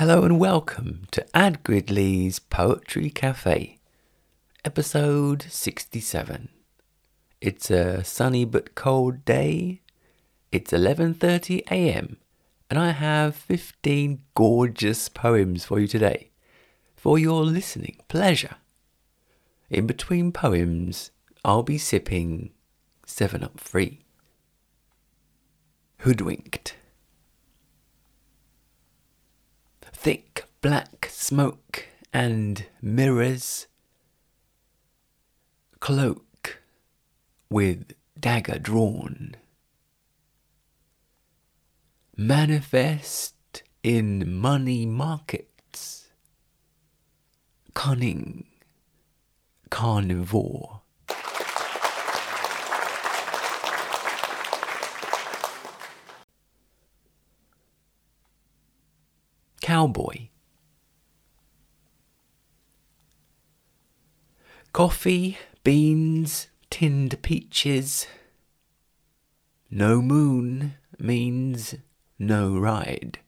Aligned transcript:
Hello 0.00 0.22
and 0.22 0.40
welcome 0.40 1.06
to 1.10 1.26
Ad 1.36 1.62
Gridley's 1.62 2.38
Poetry 2.38 3.10
Cafe, 3.10 3.76
episode 4.64 5.42
67. 5.42 6.48
It's 7.42 7.70
a 7.70 8.02
sunny 8.02 8.46
but 8.46 8.74
cold 8.74 9.26
day. 9.26 9.82
It's 10.50 10.72
11:30 10.72 11.64
a.m. 11.70 12.16
and 12.70 12.78
I 12.78 12.92
have 12.92 13.36
15 13.36 14.22
gorgeous 14.34 15.10
poems 15.10 15.66
for 15.66 15.78
you 15.78 15.86
today 15.86 16.30
for 16.96 17.18
your 17.18 17.44
listening 17.44 17.98
pleasure. 18.08 18.56
In 19.68 19.86
between 19.86 20.32
poems, 20.32 21.10
I'll 21.44 21.62
be 21.62 21.76
sipping 21.76 22.52
7 23.04 23.44
Up 23.44 23.60
free. 23.60 24.06
Hoodwinked. 25.98 26.79
Thick 30.02 30.46
black 30.62 31.08
smoke 31.10 31.84
and 32.10 32.64
mirrors. 32.80 33.66
Cloak 35.78 36.62
with 37.50 37.92
dagger 38.18 38.58
drawn. 38.58 39.34
Manifest 42.16 43.62
in 43.82 44.34
money 44.40 44.86
markets. 44.86 46.08
Cunning 47.74 48.46
carnivore. 49.68 50.79
Cowboy. 59.80 60.28
Coffee, 64.74 65.38
beans, 65.64 66.48
tinned 66.68 67.22
peaches. 67.22 68.06
No 69.70 70.02
moon 70.02 70.74
means 70.98 71.76
no 72.18 72.58
ride. 72.58 73.20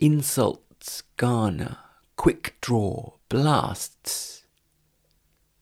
Insults 0.00 1.04
garner, 1.16 1.76
quick 2.16 2.56
draw, 2.60 3.12
blasts. 3.28 4.42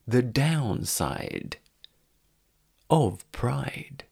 The 0.07 0.23
downside 0.23 1.59
of 2.89 3.31
pride. 3.33 4.05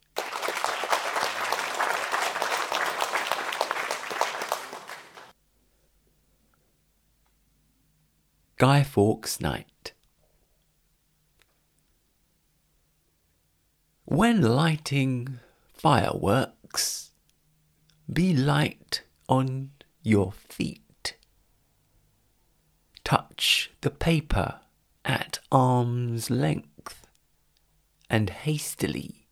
Guy 8.61 8.83
Fawkes 8.83 9.41
Night. 9.41 9.95
When 14.05 14.43
lighting 14.43 15.39
fireworks, 15.73 17.13
be 18.13 18.35
light 18.35 19.01
on 19.31 19.71
your 20.03 20.33
feet. 20.33 21.17
Touch 23.03 23.71
the 23.81 23.89
paper 23.89 24.61
at 25.07 25.39
arm's 25.51 26.29
length 26.29 27.07
and 28.11 28.29
hastily 28.29 29.27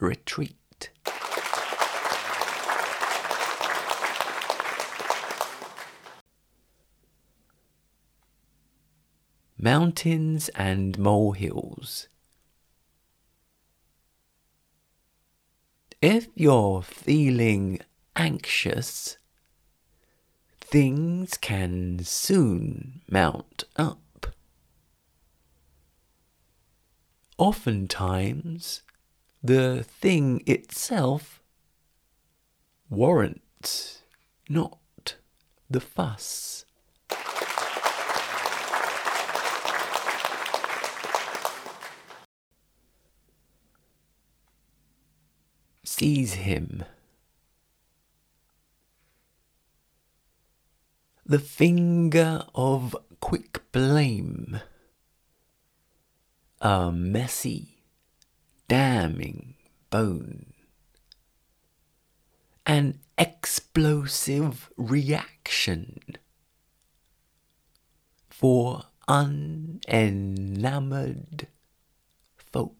retreat. 0.00 0.63
Mountains 9.64 10.50
and 10.50 10.98
molehills. 10.98 12.08
If 16.02 16.28
you're 16.34 16.82
feeling 16.82 17.80
anxious, 18.14 19.16
things 20.60 21.38
can 21.38 22.00
soon 22.04 23.00
mount 23.10 23.64
up. 23.76 24.26
Oftentimes, 27.38 28.82
the 29.42 29.82
thing 29.82 30.42
itself 30.46 31.40
warrants 32.90 34.02
not 34.46 35.16
the 35.70 35.80
fuss. 35.80 36.66
Seize 45.84 46.34
him. 46.34 46.84
The 51.26 51.38
finger 51.38 52.44
of 52.54 52.96
quick 53.20 53.70
blame. 53.70 54.60
A 56.60 56.90
messy, 56.90 57.82
damning 58.66 59.54
bone. 59.90 60.54
An 62.64 63.00
explosive 63.18 64.70
reaction 64.78 66.00
for 68.30 68.84
unenamored 69.06 71.48
folk. 72.36 72.74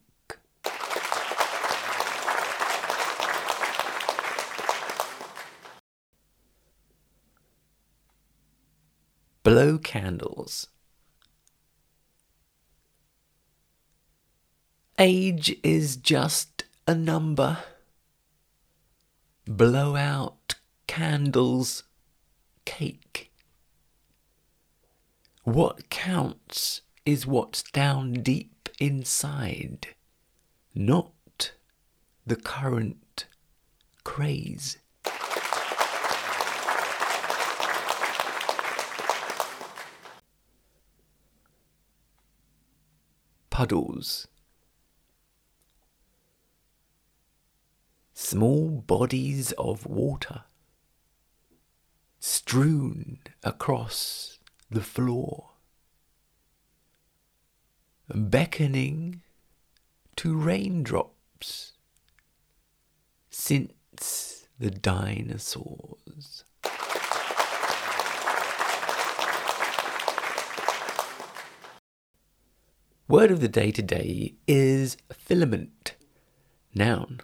Blow 9.44 9.76
candles. 9.76 10.68
Age 14.98 15.54
is 15.62 15.96
just 15.96 16.64
a 16.88 16.94
number. 16.94 17.58
Blow 19.44 19.96
out 19.96 20.54
candles, 20.86 21.82
cake. 22.64 23.30
What 25.42 25.90
counts 25.90 26.80
is 27.04 27.26
what's 27.26 27.62
down 27.64 28.14
deep 28.14 28.70
inside, 28.80 29.88
not 30.74 31.52
the 32.26 32.36
current 32.36 33.26
craze. 34.04 34.78
Puddles. 43.54 44.26
Small 48.12 48.82
bodies 48.84 49.52
of 49.52 49.86
water 49.86 50.42
strewn 52.18 53.20
across 53.44 54.40
the 54.68 54.80
floor, 54.80 55.50
beckoning 58.12 59.22
to 60.16 60.34
raindrops 60.34 61.74
since 63.30 64.48
the 64.58 64.72
dinosaurs. 64.72 66.42
Word 73.14 73.30
of 73.30 73.38
the 73.38 73.46
day 73.46 73.70
today 73.70 74.34
is 74.48 74.96
filament. 75.12 75.94
Noun. 76.74 77.20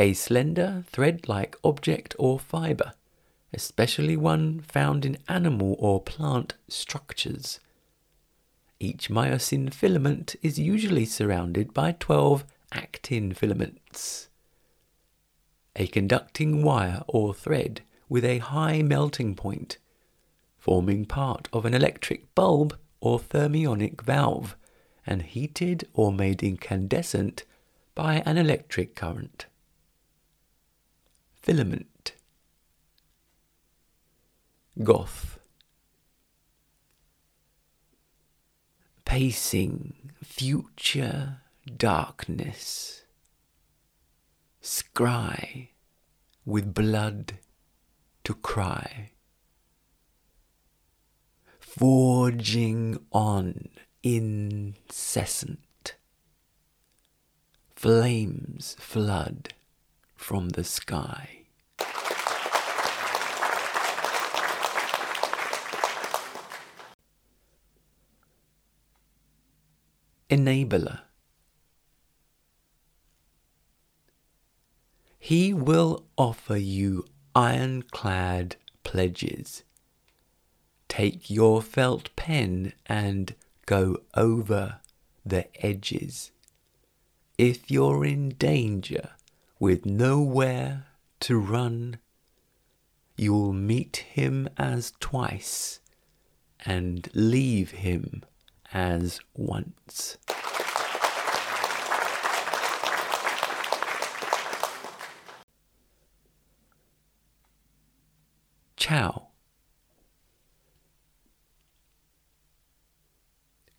A 0.00 0.14
slender, 0.14 0.82
thread 0.88 1.28
like 1.28 1.54
object 1.62 2.16
or 2.18 2.40
fibre, 2.40 2.94
especially 3.54 4.16
one 4.16 4.58
found 4.58 5.06
in 5.06 5.18
animal 5.28 5.76
or 5.78 6.02
plant 6.02 6.54
structures. 6.66 7.60
Each 8.80 9.08
myosin 9.08 9.72
filament 9.72 10.34
is 10.42 10.58
usually 10.58 11.04
surrounded 11.04 11.72
by 11.72 11.92
12 11.92 12.44
actin 12.72 13.32
filaments. 13.32 14.28
A 15.76 15.86
conducting 15.86 16.64
wire 16.64 17.04
or 17.06 17.32
thread 17.32 17.82
with 18.08 18.24
a 18.24 18.38
high 18.38 18.82
melting 18.82 19.36
point, 19.36 19.78
forming 20.58 21.04
part 21.04 21.46
of 21.52 21.64
an 21.64 21.74
electric 21.74 22.34
bulb 22.34 22.76
or 23.00 23.20
thermionic 23.20 24.00
valve 24.00 24.56
and 25.10 25.22
heated 25.22 25.86
or 25.92 26.12
made 26.12 26.42
incandescent 26.42 27.44
by 27.94 28.22
an 28.24 28.38
electric 28.38 28.94
current. 28.94 29.46
Filament. 31.42 32.12
goth. 34.82 35.38
Pacing 39.04 40.12
future 40.22 41.38
darkness, 41.76 43.02
scry 44.62 45.68
with 46.44 46.72
blood 46.72 47.34
to 48.22 48.34
cry, 48.34 49.10
forging 51.58 53.04
on 53.10 53.68
incessant, 54.02 55.96
flames 57.74 58.76
flood 58.78 59.54
from 60.16 60.50
the 60.50 60.64
sky. 60.64 61.40
enabler. 70.30 71.00
He 75.18 75.52
will 75.52 76.06
offer 76.16 76.56
you 76.56 77.04
ironclad 77.34 78.56
pledges. 78.84 79.64
Take 80.88 81.30
your 81.30 81.60
felt 81.60 82.14
pen 82.16 82.72
and 82.86 83.34
go 83.66 83.98
over 84.14 84.80
the 85.24 85.46
edges. 85.64 86.30
If 87.38 87.70
you're 87.70 88.04
in 88.04 88.30
danger 88.30 89.10
with 89.58 89.86
nowhere 89.86 90.86
to 91.20 91.38
run, 91.38 91.98
you'll 93.16 93.52
meet 93.52 93.98
him 93.98 94.48
as 94.56 94.92
twice 95.00 95.80
and 96.64 97.08
leave 97.14 97.70
him 97.70 98.22
as 98.72 99.20
once. 99.34 100.18
Chow. 108.76 109.29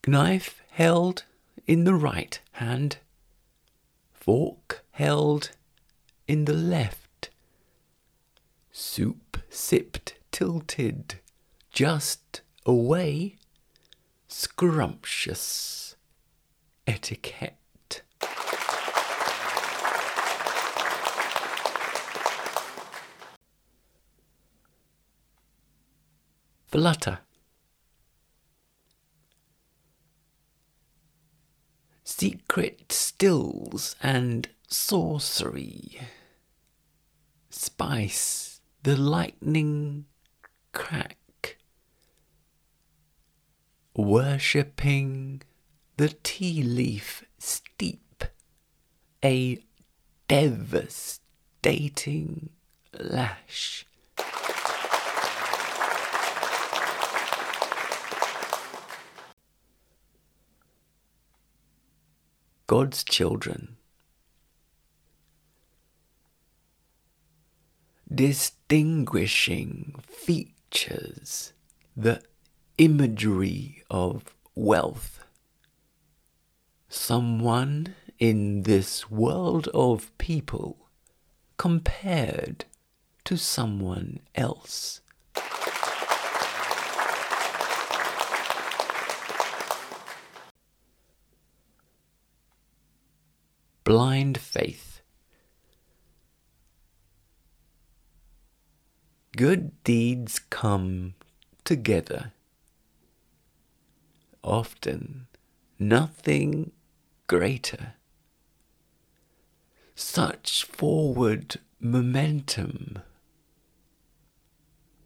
Knife 0.07 0.63
held 0.71 1.25
in 1.67 1.83
the 1.83 1.93
right 1.93 2.39
hand, 2.53 2.97
fork 4.11 4.83
held 4.91 5.51
in 6.27 6.45
the 6.45 6.53
left, 6.53 7.29
soup 8.71 9.37
sipped 9.47 10.15
tilted 10.31 11.19
just 11.69 12.41
away 12.65 13.35
scrumptious 14.27 15.95
etiquette. 16.87 18.01
Flutter. 26.65 27.19
Secret 32.21 32.91
stills 32.91 33.95
and 34.03 34.47
sorcery. 34.67 35.99
Spice 37.49 38.61
the 38.83 38.95
lightning 38.95 40.05
crack 40.71 41.57
worshipping 43.95 45.41
the 45.97 46.09
tea 46.21 46.61
leaf 46.61 47.25
steep, 47.39 48.23
a 49.25 49.57
devastating 50.27 52.51
lash. 52.93 53.87
God's 62.71 63.03
children. 63.03 63.75
Distinguishing 68.09 69.95
features 70.07 71.51
the 71.97 72.21
imagery 72.77 73.83
of 73.89 74.33
wealth. 74.55 75.21
Someone 76.87 77.93
in 78.19 78.63
this 78.63 79.11
world 79.11 79.67
of 79.73 80.17
people 80.17 80.87
compared 81.57 82.63
to 83.25 83.35
someone 83.35 84.21
else. 84.33 85.01
Blind 93.91 94.37
faith. 94.37 95.01
Good 99.35 99.83
deeds 99.83 100.39
come 100.39 101.15
together 101.65 102.31
often 104.45 105.27
nothing 105.77 106.71
greater. 107.27 107.95
Such 109.93 110.63
forward 110.63 111.57
momentum. 111.81 112.99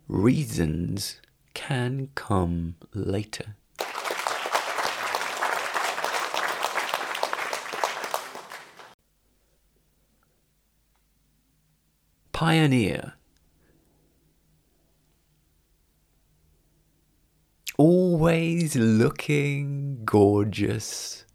Reasons 0.08 1.22
can 1.56 2.10
come 2.14 2.76
later. 2.94 3.56
Pioneer 12.36 13.14
always 17.78 18.76
looking 18.76 20.04
gorgeous. 20.04 21.26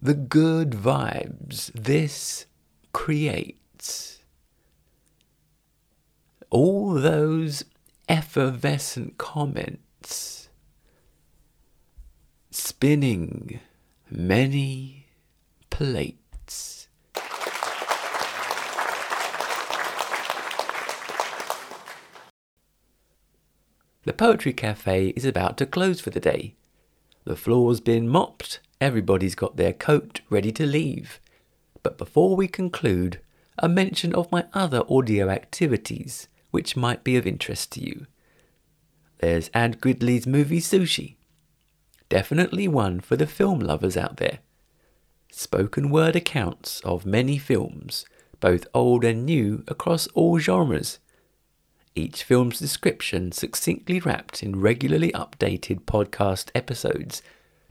The 0.00 0.14
good 0.14 0.70
vibes 0.70 1.70
this 1.74 2.46
creates. 2.94 4.22
All 6.48 6.94
those 6.94 7.64
effervescent 8.08 9.18
comments. 9.18 10.48
Spinning 12.50 13.60
many 14.10 15.08
plates. 15.68 16.83
The 24.04 24.12
Poetry 24.12 24.52
Cafe 24.52 25.14
is 25.16 25.24
about 25.24 25.56
to 25.56 25.66
close 25.66 25.98
for 25.98 26.10
the 26.10 26.20
day. 26.20 26.56
The 27.24 27.36
floor's 27.36 27.80
been 27.80 28.06
mopped, 28.06 28.60
everybody's 28.78 29.34
got 29.34 29.56
their 29.56 29.72
coat 29.72 30.20
ready 30.28 30.52
to 30.52 30.66
leave. 30.66 31.20
But 31.82 31.96
before 31.96 32.36
we 32.36 32.46
conclude, 32.46 33.20
a 33.58 33.66
mention 33.66 34.14
of 34.14 34.30
my 34.30 34.44
other 34.52 34.82
audio 34.90 35.30
activities 35.30 36.28
which 36.50 36.76
might 36.76 37.02
be 37.02 37.16
of 37.16 37.26
interest 37.26 37.72
to 37.72 37.80
you. 37.80 38.06
There's 39.20 39.50
Ad 39.54 39.80
Gridley's 39.80 40.26
movie 40.26 40.60
Sushi. 40.60 41.16
Definitely 42.10 42.68
one 42.68 43.00
for 43.00 43.16
the 43.16 43.26
film 43.26 43.58
lovers 43.58 43.96
out 43.96 44.18
there. 44.18 44.40
Spoken 45.32 45.88
word 45.88 46.14
accounts 46.14 46.80
of 46.80 47.06
many 47.06 47.38
films, 47.38 48.04
both 48.38 48.66
old 48.74 49.02
and 49.02 49.24
new, 49.24 49.64
across 49.66 50.08
all 50.08 50.38
genres 50.38 50.98
each 51.96 52.24
film's 52.24 52.58
description 52.58 53.30
succinctly 53.30 54.00
wrapped 54.00 54.42
in 54.42 54.60
regularly 54.60 55.12
updated 55.12 55.82
podcast 55.82 56.50
episodes 56.54 57.22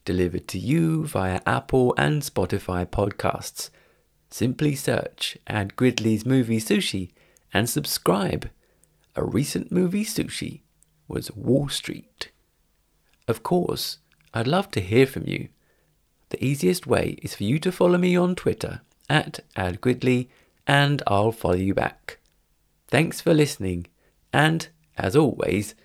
delivered 0.06 0.48
to 0.48 0.58
you 0.58 1.06
via 1.06 1.42
Apple 1.46 1.94
and 1.98 2.22
Spotify 2.22 2.86
podcasts. 2.86 3.70
Simply 4.30 4.76
search 4.76 5.38
Ad 5.48 5.76
Gridley's 5.76 6.26
movie 6.26 6.60
Sushi 6.60 7.12
and 7.54 7.70
subscribe. 7.70 8.50
A 9.16 9.24
recent 9.24 9.72
movie 9.72 10.06
Sushi 10.06 10.62
was 11.08 11.32
Wall 11.32 11.70
Street. 11.70 12.32
Of 13.28 13.44
course, 13.44 14.00
I'd 14.34 14.48
love 14.48 14.72
to 14.72 14.82
hear 14.82 15.06
from 15.06 15.28
you. 15.28 15.50
The 16.30 16.44
easiest 16.44 16.88
way 16.88 17.18
is 17.22 17.36
for 17.36 17.44
you 17.44 17.60
to 17.60 17.72
follow 17.72 17.98
me 17.98 18.16
on 18.16 18.36
Twitter 18.36 18.82
at 19.10 19.42
Ad 19.56 19.82
AdGridley 19.82 20.30
and 20.66 21.04
I'll 21.08 21.32
follow 21.32 21.56
you 21.56 21.74
back. 21.74 22.20
Thanks 22.88 23.22
for 23.22 23.34
listening 23.34 23.88
and 24.34 24.68
as 24.98 25.16
always, 25.16 25.76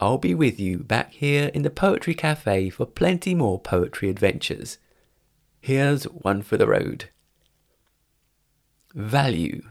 I'll 0.00 0.18
be 0.18 0.34
with 0.34 0.58
you 0.58 0.78
back 0.78 1.12
here 1.12 1.50
in 1.54 1.62
the 1.62 1.70
Poetry 1.70 2.14
Cafe 2.14 2.70
for 2.70 2.86
plenty 2.86 3.34
more 3.34 3.60
poetry 3.60 4.08
adventures. 4.08 4.78
Here's 5.60 6.04
one 6.04 6.42
for 6.42 6.56
the 6.56 6.68
road. 6.68 7.10
Value. 8.94 9.62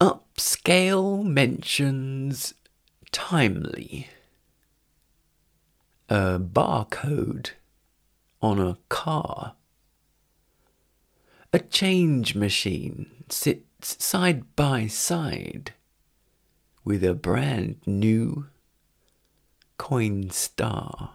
Upscale 0.00 1.24
mentions 1.24 2.54
timely. 3.10 4.08
A 6.10 6.38
barcode 6.38 7.50
on 8.42 8.60
a 8.60 8.76
car. 8.90 9.54
A 11.54 11.60
change 11.60 12.34
machine 12.34 13.06
sits 13.28 14.04
side 14.04 14.56
by 14.56 14.88
side 14.88 15.72
with 16.84 17.04
a 17.04 17.14
brand 17.14 17.76
new 17.86 18.46
Coinstar. 19.78 21.10